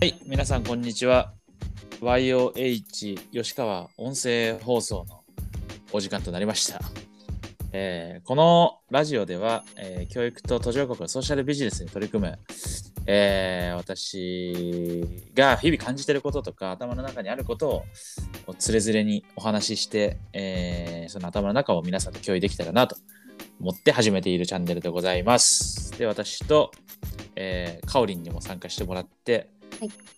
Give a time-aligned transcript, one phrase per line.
[0.00, 1.32] はい、皆さんこんにちは。
[2.00, 5.24] YOH 吉川音声放送の
[5.90, 6.78] お時間となりました。
[7.72, 12.38] えーこのラジオでは、えー教育と途上国のソーシャルビジネスに取り組む、
[13.06, 15.04] えー私
[15.34, 17.84] が日々感じていることとか頭の中にあることを
[18.46, 22.94] こうつれづれにお話しして、えーその頭の中を皆さんと共有できたらなと
[23.60, 25.98] 思って始めているチャンネルでございます。
[25.98, 26.70] で、私と、
[27.34, 29.50] えー、かおりんにも参加してもらって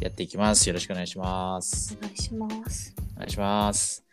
[0.00, 0.68] やっていきます。
[0.68, 1.96] よろしくお願いします。
[1.98, 2.94] お願いします。
[3.16, 4.04] お願いします。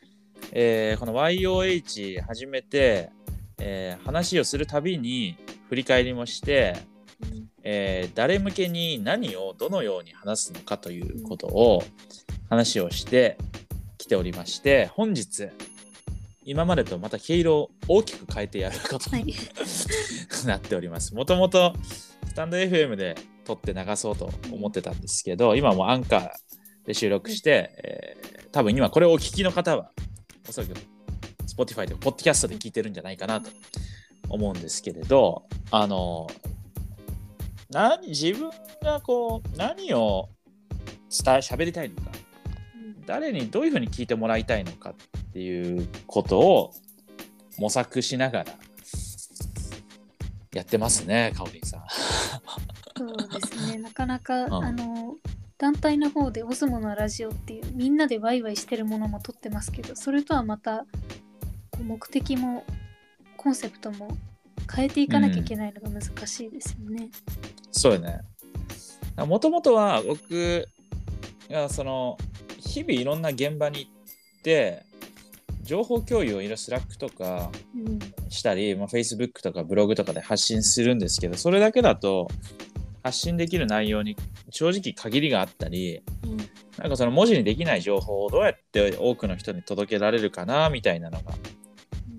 [0.52, 3.10] えーこの YOH 始めて、
[3.60, 5.38] えー話をするたびに
[5.70, 6.76] 振り返りもして、
[7.22, 11.84] うんえー誰向けに何をどのように話すのかということを
[12.50, 13.38] 話をして
[13.98, 15.50] きておりまして本日
[16.46, 19.24] 今までとまた毛色を大きく変えてやることはい。
[19.24, 19.34] に
[20.46, 21.16] なっております。
[21.16, 21.74] もともと
[22.28, 26.30] スタンド FM で撮って流そうと思ってたんですけど、今もうアンカー
[26.86, 29.90] で収録して、えー多分今これをお聞きの方は
[30.48, 30.74] おそらく
[31.48, 33.50] Spotify とか Podcast で聞いてるんじゃないかなと
[34.30, 36.28] 思うんですけれどあの
[37.72, 38.52] 何自分
[38.84, 40.30] がこう何を
[41.10, 42.12] 伝え喋りたいのか
[43.08, 46.74] 誰にどういうふうに聞いてもらいたいのかっていうことを
[47.58, 48.54] 模索しながら
[50.54, 51.84] やってますねかおりんさん。
[52.96, 53.33] そう
[53.94, 55.16] かなか、んあの
[55.58, 60.86] 団体の方でオズモのラジオっていうみんなでワイワイしてるものも撮ってますけど、それとはまた
[61.82, 62.66] 目的も
[63.38, 64.18] コンセプトも
[64.74, 67.10] 変えていかなきゃいけないのが難しいですよね。
[67.72, 68.20] そうよね。
[69.18, 70.68] もともとは僕
[71.50, 72.18] がその
[72.60, 74.84] 日々いろんな現場に行って
[75.62, 78.00] 情報共有をいろいろ Slack とかうん。
[78.34, 82.28] したり、まあ、Facebook とかブログとかで発信するんですけどそれだけだと
[83.04, 84.16] 発信できる内容に
[84.50, 86.38] 正直限りがあったりうん。
[86.78, 91.34] なんかその文字にできない情報をどうやって多くの人に届けられるかなみたいなのが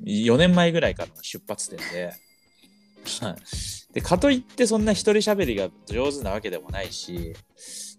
[0.05, 2.13] 4年前ぐらいからの出発点で。
[3.21, 3.35] はい。
[3.95, 7.35] でかといってそんな一人喋りが上手なわけでもないし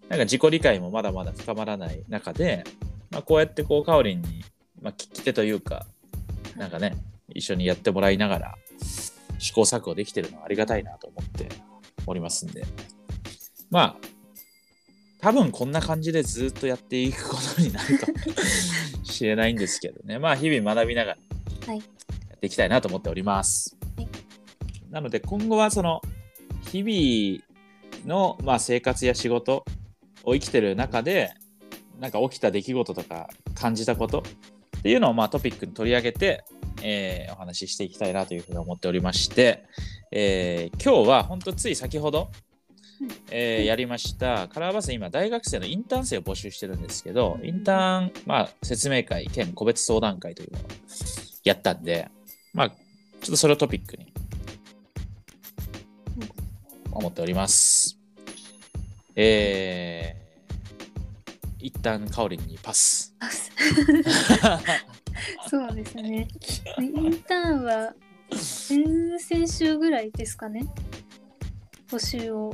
[0.08, 2.64] なんか自己理解もまだまだ深まらない中で、
[3.10, 4.44] まあ、こうやってこうかおりんに、
[4.82, 5.86] まあ、聞き手というか
[6.54, 6.96] なんかね
[7.34, 8.54] 一緒にやってもらいながら
[9.38, 11.48] 試行錯誤できてるのはありがたいなと思って
[12.06, 12.64] おりますんで。
[13.70, 14.16] まあ
[15.20, 20.18] 多分こんな感じでずっとやっていくことになるかもしれないんですけどね。
[20.20, 21.18] まあ日々学びながら
[21.66, 21.78] はい。
[21.78, 21.84] や
[22.36, 23.76] っていきたいなと思っております。
[23.96, 24.08] はい。
[24.90, 26.00] なので今後はその
[26.70, 29.64] 日々の、まあ、生活や仕事
[30.24, 31.32] を生きてる中で
[31.98, 34.22] なんか起きた出来事とか感じたこと
[34.78, 36.44] っていうのをまあトピックに取り上げて、
[36.82, 39.64] えーお話ししていきたいなというふうに思っておりまして、
[40.10, 42.30] えー今日は本当つい先ほど、
[43.00, 50.62] うんえーやりましたカラーバス今大学生のインターン生を募集してるんですけどインターン、まあ、説明会兼個別相談会というのを
[51.44, 52.08] やったんで
[52.54, 54.12] まあちょっとそれをトピックに
[56.92, 57.98] 思っております。
[59.14, 63.14] えー、一旦カオリンにパス。
[63.20, 63.28] あ
[65.48, 66.28] そうですね。
[66.80, 67.92] インターンは
[68.32, 70.66] 先々週ぐらいですかね。
[71.88, 72.52] 募集を、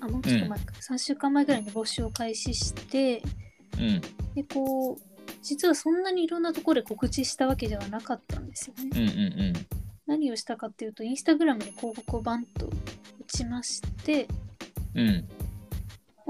[0.00, 3.22] あ、もうちょっと前か、3週間前ぐらいに募集を開始して、
[3.78, 4.00] うん、
[4.34, 8.90] で、こう、実はそんなにいろんなところで告知したわけではなかったんですよね。
[8.94, 9.52] うん、うん、
[10.06, 12.70] 何をしたかっていうと、インスタグラムに広告をバンと打
[13.26, 14.26] ちまして、
[14.94, 15.28] うん、うん、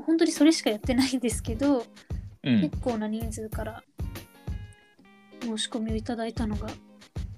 [0.02, 1.86] 本当にそれしかやってないんですけど、
[2.42, 2.76] うん結。
[2.78, 3.82] 構な人数から
[5.40, 6.68] 申し込みをいただいたのが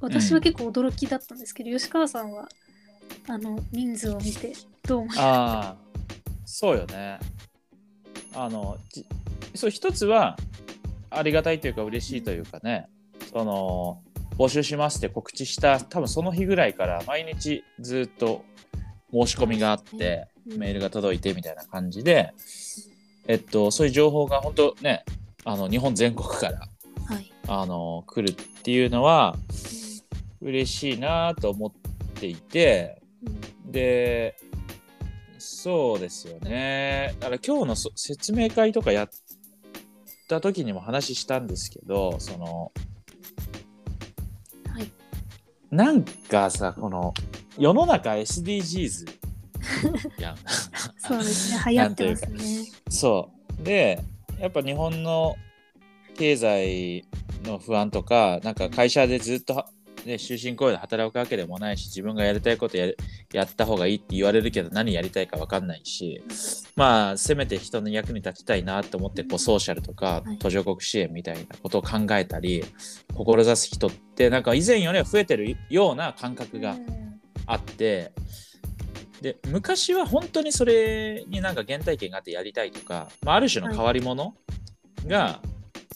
[0.01, 2.49] 私は結構驚きだったんですけど、吉川さんは
[3.29, 4.53] あの人数を見て
[4.87, 5.77] どう思いまああ、
[6.45, 7.19] そうよね。
[8.35, 9.07] あの、じ
[9.55, 10.37] そう、一つは
[11.11, 12.89] ありがたいというか嬉しいというかね、
[13.33, 14.03] その、
[14.39, 18.45] 募集しますって告知した多分その日ぐらいから毎日ずっと
[19.11, 20.59] 申し込みがあって、うん。
[20.59, 22.33] メールが届いてみたいな感じで、
[23.27, 25.05] えっと、そういう情報が本当ね、
[25.45, 26.61] あの日本全国から
[27.07, 29.37] はい、あの来るっていうのは
[30.41, 31.73] 嬉しいなと思っ
[32.15, 34.37] ていて、うんで、
[35.39, 37.15] そうですよね。
[37.21, 39.09] だから今日のそ説明会とかやっ
[40.29, 42.73] た時にも話したんですけど、その、
[44.73, 44.91] はい
[45.71, 47.13] なんかさ、この
[47.59, 49.07] 世の中 SDGs
[50.19, 50.37] やん。
[50.99, 53.31] そうですね流行ってますねそ
[53.61, 53.63] う。
[53.63, 54.03] で、
[54.39, 55.37] やっぱ日本の
[56.17, 57.07] 経済
[57.45, 59.69] の不安とか、なんか会社でずっとは、
[60.07, 62.93] ね、終身雇用で働くわけでもないし、自分がやりたいことや
[63.33, 66.23] やった方がいいって言われるけど何やりたいか分かんないし
[66.77, 70.39] まあせめて人の役に立ちたいなと思ってこうソーシャルとかはい。
[70.39, 72.65] 途上国支援みたいなことを考えたり
[73.15, 77.07] 志す人ってなんか以前よりは増えてるような感覚がうん
[77.47, 78.13] あって
[79.21, 84.35] で昔は本当にそれになんか原体験があってやりたいとか、まあ、ある種の変わり者
[85.07, 85.41] が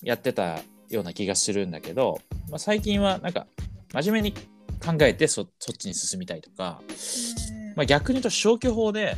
[0.02, 2.18] やってたような気がするんだけど、
[2.48, 3.46] まあ、最近はなんか
[3.92, 9.16] 真面目に考えてそそっちに進みたいとか、うんまあ、逆に言うと消去法で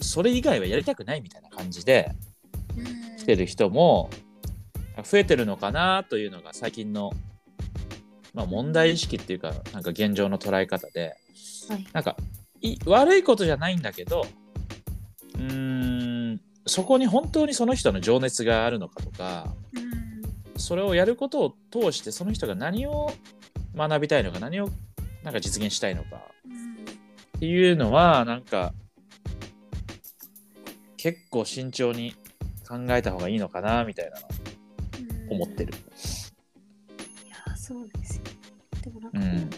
[0.00, 2.12] それ以外はやりたくないみたいな感じで
[2.76, 3.16] うん。
[3.16, 4.10] 来てる人も
[5.02, 7.12] 増えてるのかなというのが最近の、
[8.34, 11.16] まあ、問題意識っていうかなんか現状の捉え方で。
[11.68, 11.86] はい。
[11.94, 12.16] なんか
[12.60, 14.26] い悪いことじゃないんだけど
[15.34, 19.83] うーんそこに本当にその人の情熱があるのかとかうん
[20.64, 23.12] それをやることを通してその人が何を
[23.76, 24.70] 学びたいのか何を
[25.22, 26.84] なんか実現したいのかうん
[27.36, 28.72] っていうのはなんか
[30.96, 32.14] 結構慎重に
[32.66, 34.16] 考えた方がいいのかなみたいな
[35.28, 35.74] 思ってる。
[35.74, 38.22] いやそうですよ。
[38.82, 39.50] でもなんかこう、うん。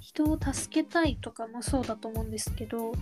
[0.00, 2.92] 人を助けたいとかもそうだと思うんですけど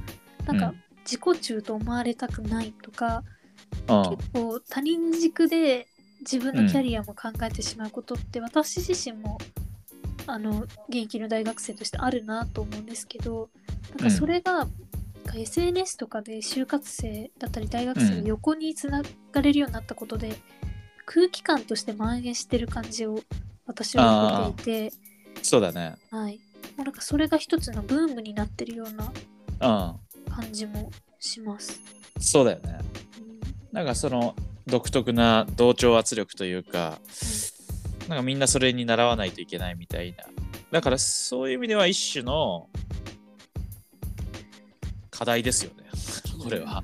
[0.47, 0.83] なんかうん。
[1.05, 3.25] 自己中と思われたくないとか、
[3.89, 4.17] うん。
[4.17, 5.89] 結構他人軸で
[6.23, 9.39] 自分のキャリアも考えてしまうことって、私自身も
[10.27, 13.51] あの現役の大学生としてあるなと思うんですけど
[13.91, 14.69] なんかそれが、なん
[15.27, 19.03] か SNS とかで就活生だったり大学生が横につな
[19.33, 20.35] がれるようになったことで、
[21.07, 23.21] 空気感として蔓延してる感じを
[23.67, 24.97] 私は受けていて、
[25.43, 25.97] そうだね。
[26.11, 26.37] はい、
[26.77, 29.13] もうなんかそれが一つのブームになってるような
[29.61, 30.33] うん。
[30.33, 30.91] 感じも
[31.21, 31.81] します。
[32.19, 32.79] そうだよね。
[33.71, 34.35] なんかその
[34.67, 36.99] 独特な同調圧力というか、
[38.09, 40.25] なんかみんなそれに習わないといけないみたいな。
[40.71, 42.69] だからそういう意味では一種の
[45.11, 45.85] 課題ですよね。
[46.43, 46.83] これは。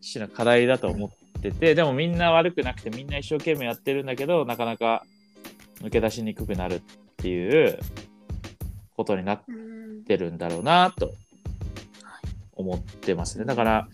[0.00, 5.04] 一種の課題だと思ってて、でもみんな悪くなくてみんな一生懸命やってるんだけど、なかなか
[5.80, 6.80] 抜け出しにくくなるっ
[7.16, 7.78] ていう
[8.96, 9.44] ことになっ
[10.06, 11.14] てるんだろうなと
[12.54, 13.44] 思ってますね。
[13.44, 13.88] だから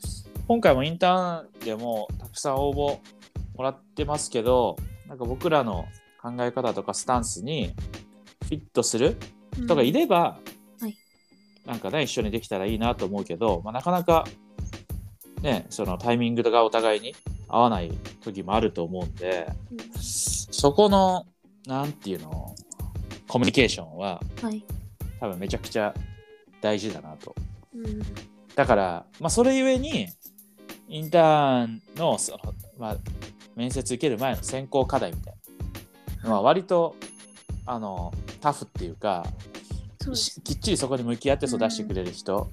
[0.47, 2.99] 今回もインターンでもたくさん応募
[3.57, 4.77] もらってますけど、
[5.09, 5.87] なんか僕らの
[6.23, 7.75] 考え方とかスタンスに
[8.45, 9.17] フィットする
[9.55, 10.39] 人がいれば、
[10.81, 10.97] はい。
[11.65, 14.27] なんかね一緒にできたらいいなと思うけど、まあ、なかなか
[15.41, 17.15] ねそのタイミングがお互いに
[17.49, 17.91] 合わない
[18.23, 19.79] 時もあると思うんでうん。
[20.01, 21.27] そこの
[21.67, 22.55] なんていうの
[23.29, 24.63] コミュニケーションははい。
[25.21, 25.95] 多分めちゃくちゃ
[26.61, 27.35] 大事だなと。
[27.75, 28.03] うん。
[28.55, 30.09] だから、まあ、それゆえに、
[30.89, 32.39] インターンの、その、
[32.79, 32.97] まあ、
[33.57, 35.35] 面接受ける前の選考課題みたい
[36.23, 36.29] な。
[36.31, 36.97] のは、割と、
[37.67, 39.25] あの、タフっていうか、
[40.45, 42.51] きっちりそこに向き合ってそう出してくれる人、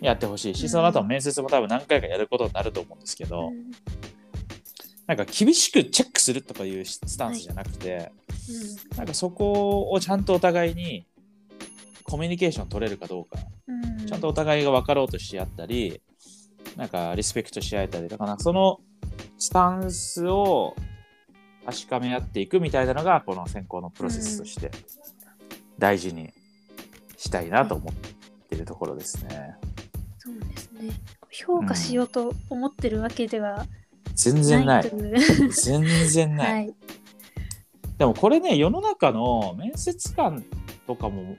[0.00, 3.70] やってほしいし、うんその後の面接も多分何回かやることになると思うんですけど、うん。
[5.06, 8.12] なんか厳しくチェックするとかいうスタンスじゃなくて、
[8.96, 11.06] なんかそこをちゃんとお互いに
[12.04, 14.06] コミュニケーション取れるかどうか、うん。
[14.06, 16.00] ちゃんとお互いが分かろうとし合ったり、
[16.76, 18.80] なんかリスペクトし合えたりとかな、その
[19.38, 20.74] スタンスを
[21.64, 24.70] 確かめ合っていくみたいなのが、この選考のプロセスとして
[25.78, 26.32] 大事に
[27.16, 27.94] したいなと思っ
[28.48, 29.56] ているところですね。
[30.18, 30.90] そうですね
[31.30, 33.66] 評価しようと思ってるわけでは
[34.14, 34.90] 全然ない
[35.50, 36.52] 全然ない。
[36.52, 36.74] はい
[37.98, 40.44] でもこれね、世の中の面接官
[40.86, 41.36] とかも、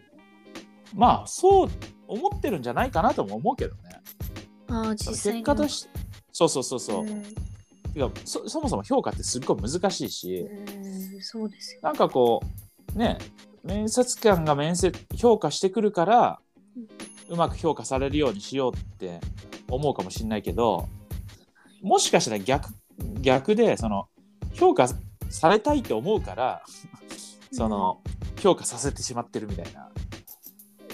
[0.93, 1.69] まあそう
[2.07, 3.84] 思ってるんじゃないかなとも思うけどね。
[4.95, 5.89] 実際に結果として、
[6.31, 7.05] そうそうそうそう。
[7.05, 7.23] うん
[7.95, 11.79] てかそそもそも評価ってすっごい難しいし、うんそうですよ。
[11.81, 12.41] なんかこ
[12.93, 13.17] うね
[13.63, 16.39] 面接官が面接評価してくるから
[17.29, 19.21] うまく評価されるようにしようって
[19.69, 20.89] 思うかもしれないけど
[21.81, 22.69] もしかしたら逆
[23.21, 24.07] 逆でその
[24.53, 24.89] 評価
[25.29, 26.63] されたいと思うから
[27.53, 28.01] その
[28.41, 29.89] 評価させてしまってるみたいな。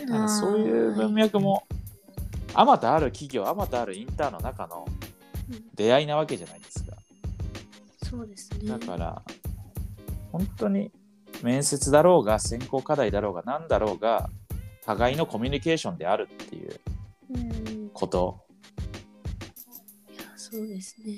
[0.06, 1.64] なんかそういう文脈も
[2.53, 4.86] あまたある企業あまたあるインターンの中の
[5.50, 5.63] うん。
[5.75, 6.96] 出会いなわけじゃないですか。
[8.10, 8.70] そうですね。
[8.70, 9.22] だから、
[10.31, 10.91] 本当に
[11.43, 14.29] 面接だろうが、選考課題だろうが、何だろうが、
[14.86, 16.79] 互いのコミュニケーションであるっていう
[17.34, 17.86] うん。
[17.88, 18.39] いこと。
[20.17, 21.15] やそうですね。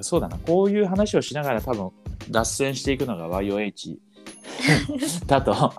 [0.00, 1.90] そうだな、こういう話をしながら多分
[2.30, 3.96] 脱線していくのが YOH
[5.26, 5.72] だとは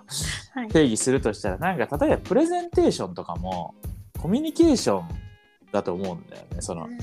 [0.65, 0.67] い。
[0.69, 3.75] 定義するとしたら、なんか例えばプレゼンテーションとかも
[4.17, 5.07] コミュニケーション
[5.71, 6.61] だと思うんだよね。
[6.61, 6.97] その、うん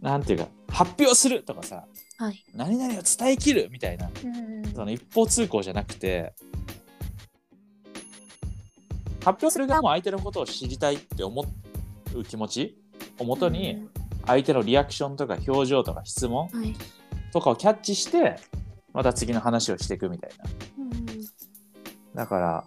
[0.00, 1.84] なんていうか、発表するとかさ、
[2.18, 2.44] はい。
[2.54, 6.32] 何々を伝えきるみたいな、うんその一方通行じゃなくて、
[9.24, 11.44] 発表する側も相手のことを知りたいって思
[12.14, 12.78] う気持ち
[13.18, 13.88] をもとに
[14.24, 16.48] 相手のリアクションとか表情とか質問
[17.32, 18.36] とかをキャッチして
[18.92, 20.44] また次の話をしていくみたいな。
[20.78, 21.06] うん。
[22.14, 22.64] だから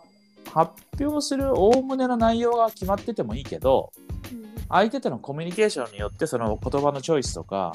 [0.53, 3.91] 発表するおおむねの内容が決まっててもいいけど
[4.31, 4.49] うん。
[4.69, 7.73] 相手とのコミュニケーションによってその言葉のチョイスとか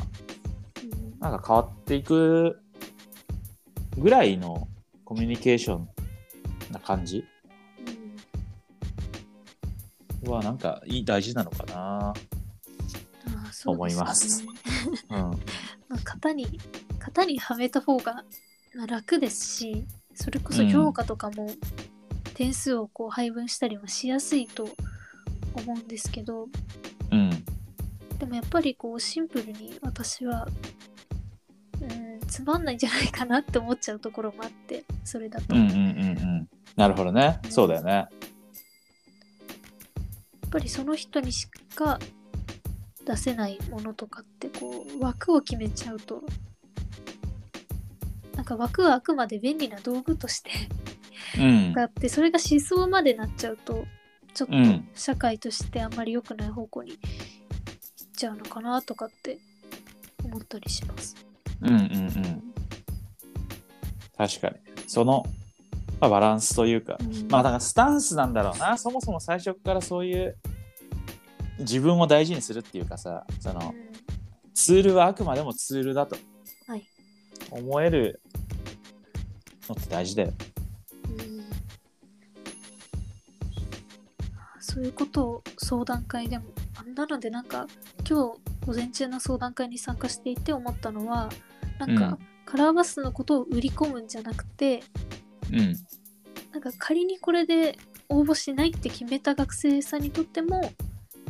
[0.83, 1.19] うん。
[1.21, 2.61] なんか変わっていく
[3.99, 4.69] ぐらいの
[5.05, 5.89] コミュニケーション
[6.73, 7.25] な感じ
[10.25, 10.33] うん。
[10.33, 12.09] はなんかいい大事なのかな。
[12.09, 14.45] あーそう思います。
[14.45, 14.53] ね
[15.11, 16.61] うん、まあ、型に
[16.99, 18.25] 型にはめた方が
[18.75, 21.49] まあ楽ですしそれこそ評価とかも
[22.35, 24.69] 点数をこう配分したりもしやすいと
[25.55, 26.49] 思うんですけど
[27.11, 27.31] うん、
[28.19, 30.49] でもやっぱりこうシンプルに私は
[31.81, 36.49] うんつまんないんじゃないかなって思っちゃうところもあってそれだと、やうんうんうんうん。
[36.77, 37.39] なるほどね。
[37.51, 38.07] そうだよね。
[40.47, 41.99] っぱりその人にしか
[43.05, 46.23] 出せないものとかってこう枠を決めちゃうと
[48.37, 50.84] なんか枠はあくまで便利な道具としてうん。
[51.37, 53.85] があってそれが思想までなっちゃうと
[54.35, 57.01] ちょっとうん社会としてあんまり良くない方向に行っ
[58.17, 59.39] ちゃうのかなとかって
[60.25, 61.15] 思ったりします。
[61.61, 62.55] うんうんうん。
[64.17, 64.57] 確かに。
[64.87, 65.25] その、
[66.01, 68.77] まあ、バランスというか、うんまあだからスタンスなんだろうな。
[68.77, 70.37] そもそも最初からそういう
[71.59, 73.75] 自分を大事にするっていうかさ、その
[74.55, 76.17] ツールはあくまでもツールだと
[76.67, 76.85] はい
[77.51, 78.21] 思える
[79.69, 80.33] のって大事だよ。
[84.75, 91.29] そういうことを相談会でもあなのでなんか今日午前中の相談会に参加していて思ったのは
[91.79, 94.83] なんか、うんカラーバスのことを売り込むんじゃなくて
[95.51, 95.75] うん。
[96.53, 97.79] なんか仮にこれで
[98.11, 100.71] 応募しないって決めた学生さんにとっても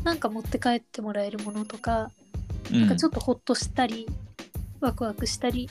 [0.02, 2.10] なんか持って帰ってもらえるものとか、
[2.72, 4.08] うんなんかちょっとほっとしたり
[4.80, 5.70] ワクワクしたり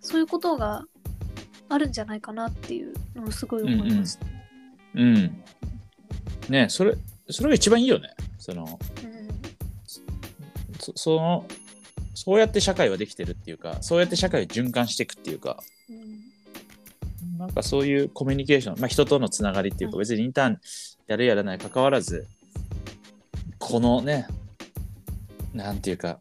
[0.00, 0.86] そういうことが
[1.68, 4.26] あるんじゃないかなっていうのをすごい思いました。
[4.94, 5.44] うん。
[6.48, 6.94] ねそれ、
[7.28, 8.10] それが一番いいよね。
[8.38, 9.28] その、うん。
[10.78, 11.46] そその、
[12.14, 17.38] そうやって社会はできてるっていうか、そうやって社会を循環していくっていうか、うん。
[17.38, 20.60] なんかそういうコミュニケーション、まあ、人とのつながりっていうか、はい別にインターン
[21.06, 22.26] やるやらない関わらず、
[23.58, 24.26] このね、
[25.54, 26.20] なんていうか、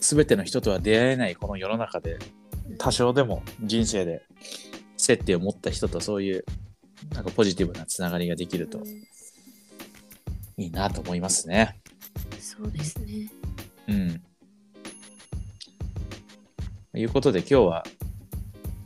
[0.00, 2.18] すべての人とは出会えないこの世の中で、
[2.78, 4.22] 多少でも人生で
[4.96, 6.44] 接点を持った人とそういう、
[7.12, 8.78] なんかポジティブなつながりができると。
[8.78, 8.84] うん
[10.62, 11.80] いいなと思いますね。
[12.38, 13.28] そうですね。
[13.88, 14.22] うん。
[16.92, 17.84] ということで今日は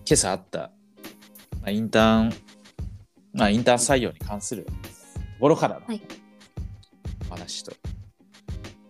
[0.06, 0.70] 今朝あった、
[1.60, 2.32] まあ、インターン、
[3.34, 4.72] まあ、インターン採用に関すると
[5.40, 6.00] ころからのはい
[7.28, 7.72] お話と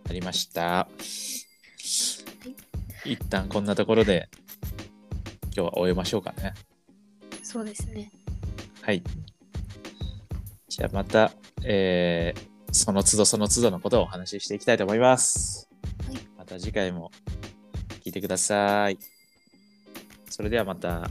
[0.05, 0.87] なりました。
[3.05, 4.29] 一旦こんなところで
[5.45, 6.55] 今日は終えましょうかね。
[7.43, 8.13] そうですね。
[8.83, 9.03] はい。
[10.69, 11.33] じゃあまた、
[11.65, 15.69] えーその都度その都度のことをお話ししていきたいと思います。
[16.07, 17.11] はいまた次回も
[18.05, 18.99] 聞いてください。
[20.31, 21.11] それではまた。